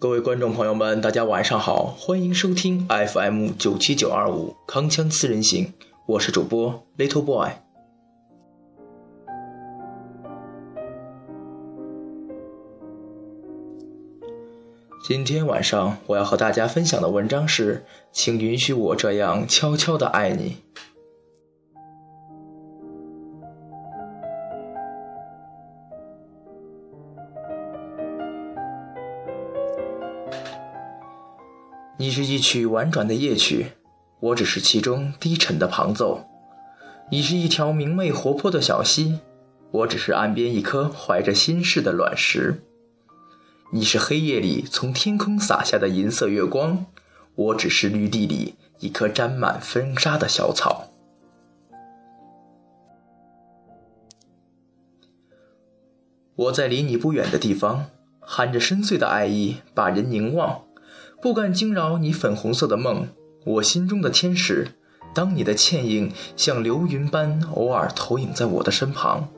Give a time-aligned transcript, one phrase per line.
[0.00, 5.72] 各位观众朋友们，大家晚上好，欢迎收听 FM 九七九二五铿锵四人行，
[6.06, 7.50] 我是主播 Little Boy。
[15.04, 20.58] 今天晚上我要和大家分享的文章是，请允许我这样悄悄的爱你。
[32.00, 33.72] 你是一曲婉转的夜曲，
[34.20, 36.24] 我只是其中低沉的旁奏；
[37.10, 39.18] 你是一条明媚活泼的小溪，
[39.72, 42.60] 我只是岸边一颗怀着心事的卵石；
[43.72, 46.86] 你是黑夜里从天空洒下的银色月光，
[47.34, 50.92] 我只是绿地里一棵沾满风沙的小草。
[56.36, 57.86] 我在离你不远的地方，
[58.20, 60.62] 含着深邃的爱意，把人凝望。
[61.20, 63.08] 不敢惊扰你粉红色的梦，
[63.44, 64.68] 我心中的天使。
[65.12, 69.28] 当你的倩影像流云般偶尔投影在我的身旁，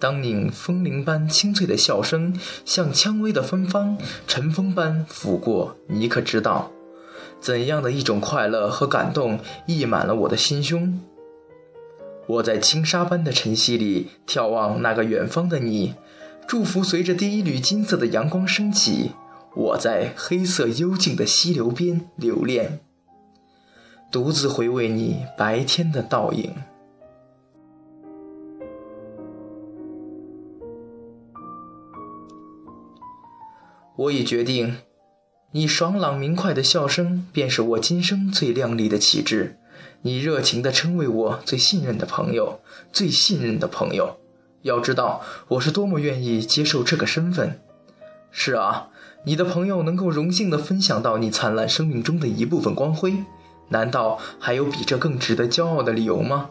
[0.00, 3.96] 当你风铃般清脆的笑声像蔷薇的芬芳，
[4.26, 6.72] 晨风般拂过，你可知道，
[7.40, 10.98] 怎样的一种快乐和感动溢满了我的心胸？
[12.26, 15.94] 我在轻纱般的晨曦里眺望那个远方的你，
[16.48, 19.12] 祝福随着第一缕金色的阳光升起。
[19.56, 22.80] 我在黑色幽静的溪流边留恋，
[24.12, 26.54] 独自回味你白天的倒影。
[33.96, 34.76] 我已决定，
[35.52, 39.58] 你爽朗明快的笑声便是我今生最亮丽的旗帜。
[40.02, 42.60] 你热情的称谓我最信任的朋友，
[42.92, 44.18] 最信任的朋友。
[44.60, 47.58] 要知道，我是多么愿意接受这个身份。
[48.30, 48.90] 是啊。
[49.28, 53.24] 你的朋友能够荣幸地分享到你灿烂生命中的一部分光辉，
[53.70, 56.50] 难道还有比这更值得骄傲的理由吗？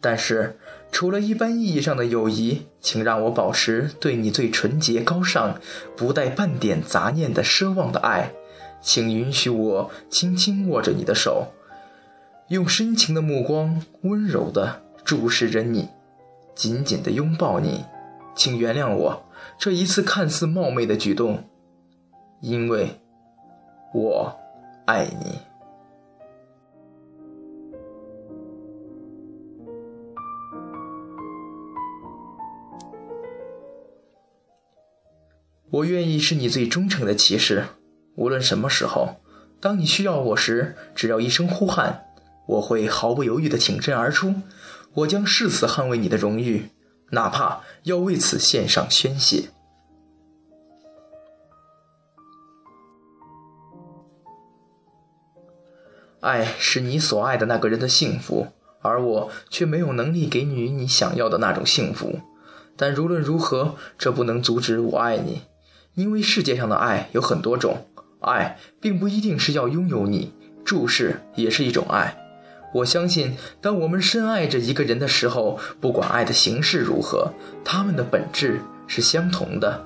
[0.00, 0.56] 但是，
[0.92, 5.58] 除了一般意义上的友谊，请让我保持对你最纯洁高尚、
[5.96, 8.32] 不带半点杂念的奢望的爱。
[8.80, 11.48] 请允许我轻轻握着你的手，
[12.50, 15.88] 用深情的目光温柔地注视着你，
[16.54, 17.84] 紧紧地拥抱你。
[18.36, 19.24] 请原谅我。
[19.58, 21.42] 这一次看似冒昧的举动，
[22.40, 23.00] 因为
[23.94, 24.36] 我
[24.84, 25.40] 爱你。
[35.70, 37.64] 我愿意是你最忠诚的骑士，
[38.14, 39.16] 无论什么时候，
[39.60, 42.06] 当你需要我时，只要一声呼喊，
[42.46, 44.34] 我会毫不犹豫的挺身而出。
[44.94, 46.70] 我将誓死捍卫你的荣誉。
[47.10, 49.50] 哪怕要为此献上宣泄。
[56.20, 58.48] 爱是你所爱的那个人的幸福，
[58.80, 62.20] 而我却没有能力给予你想要的那种幸福。
[62.76, 65.42] 但无论如何，这不能阻止我爱你，
[65.94, 67.86] 因为世界上的爱有很多种，
[68.20, 70.34] 爱并不一定是要拥有你，
[70.64, 72.25] 注视也是一种爱。
[72.74, 77.32] 我相信，当我们深爱着一个人的时候，不管爱的形式如何，
[77.64, 79.84] 他们的本质是相同的。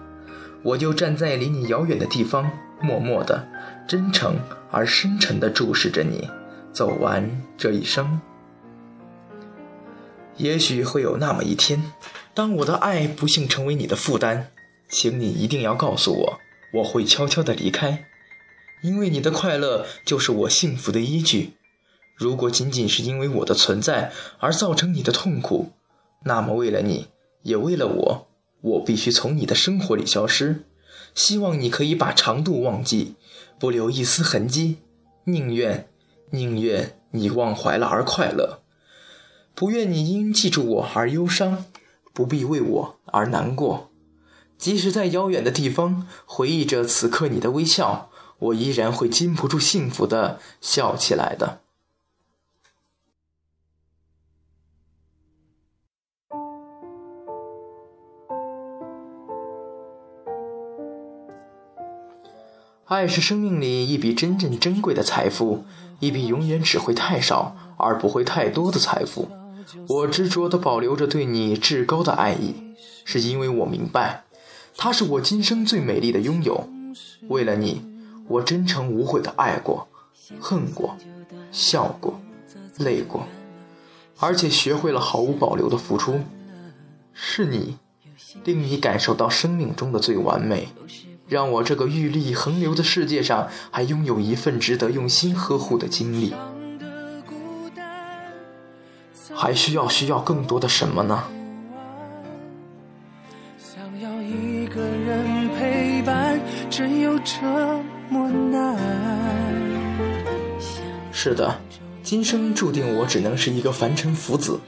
[0.62, 3.46] 我就站在离你遥远的地方，默默的、
[3.86, 4.36] 真诚
[4.70, 6.28] 而深沉的注视着你，
[6.72, 8.20] 走完这一生。
[10.36, 11.92] 也许会有那么一天，
[12.34, 14.48] 当我的爱不幸成为你的负担，
[14.88, 16.40] 请你一定要告诉我，
[16.74, 18.06] 我会悄悄的离开，
[18.82, 21.52] 因为你的快乐就是我幸福的依据。
[22.20, 25.70] 如果仅仅是因为我的存在而造成你的痛苦，
[26.24, 27.06] 那么为了你，
[27.40, 28.26] 也为了我，
[28.60, 30.66] 我必须从你的生活里消失。
[31.14, 33.14] 希望你可以把长度忘记，
[33.58, 34.76] 不留一丝痕迹。
[35.24, 35.88] 宁愿，
[36.32, 38.60] 宁愿你忘怀了而快乐，
[39.54, 41.64] 不愿你因记住我而忧伤，
[42.12, 43.90] 不必为我而难过。
[44.58, 51.62] 即使在遥远的地方回忆着此刻你的微笑，我依然会禁不住幸福的笑起来的。
[62.90, 65.64] 爱是生命里一笔真正珍贵的财富，
[66.00, 69.28] 一笔永远只会太少而不会太多的财富。
[69.86, 72.52] 我执着地保留着对你至高的爱意，
[73.04, 74.24] 是因为我明白，
[74.76, 76.68] 它是我今生最美丽的拥有。
[77.28, 77.80] 为了你，
[78.26, 79.86] 我真诚无悔地爱过、
[80.40, 80.96] 恨过、
[81.52, 82.20] 笑过、
[82.78, 83.24] 累过，
[84.18, 86.18] 而且学会了毫无保留的付出。
[87.12, 87.76] 是你，
[88.42, 90.66] 令你感受到生命中的最完美。
[91.30, 96.34] 让我这个欲力横流的世界上还拥有一份值得用心呵护的经历。
[99.32, 101.22] 还需要需要更多的什么呢？
[103.56, 107.40] 想要一个人陪伴，真有这
[108.10, 108.76] 么难？
[111.12, 111.60] 是的，
[112.02, 114.58] 今生注定我只能是一个凡尘浮子。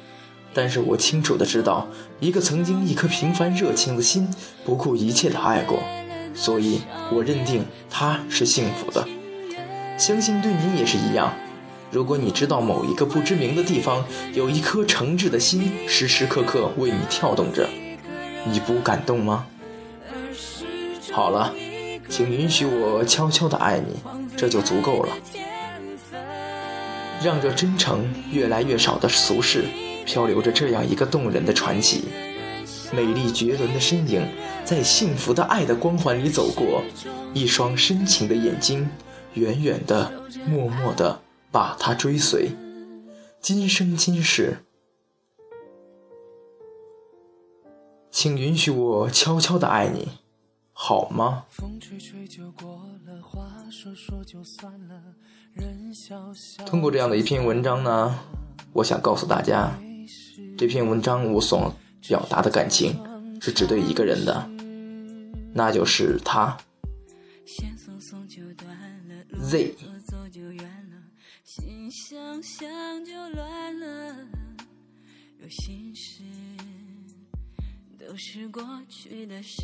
[0.54, 1.88] 但是我清楚的知道，
[2.20, 4.28] 一个曾经一颗平凡热情的心，
[4.64, 5.78] 不顾一切的爱过，
[6.34, 6.82] 所以
[7.12, 9.06] 我认定他是幸福的。
[9.98, 11.32] 相信对你也是一样。
[11.90, 17.68] 如果你知道某一个不知名的地方有一颗诚挚的心，时时刻刻为你跳动着，
[18.46, 19.46] 你不感动吗？
[21.12, 21.54] 好了，
[22.08, 24.00] 请允许我悄悄的爱你，
[24.34, 25.12] 这就足够了。
[27.22, 29.66] 让这真诚越来越少的俗世，
[30.06, 32.08] 漂流着这样一个动人的传奇。
[32.92, 34.26] 美丽绝伦的身影，
[34.64, 36.82] 在幸福的爱的光环里走过，
[37.34, 38.88] 一双深情的眼睛，
[39.34, 40.12] 远远的，
[40.46, 41.20] 默默的。
[41.52, 42.48] 把他追随，
[43.38, 44.64] 今生今世，
[48.10, 50.08] 请允许我悄悄的爱你，
[50.72, 51.44] 好吗？
[56.64, 58.18] 通过这样的一篇文章呢，
[58.72, 59.78] 我想告诉大家，
[60.56, 61.74] 这篇文章我所
[62.08, 62.94] 表达的感情
[63.40, 64.48] 是只对一个人的，
[65.54, 66.56] 那就是他
[69.42, 69.76] ，Z。
[77.98, 79.62] 都是过去的事。